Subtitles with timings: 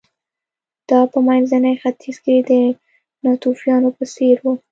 [0.89, 2.51] دا په منځني ختیځ کې د
[3.25, 4.45] ناتوفیانو په څېر و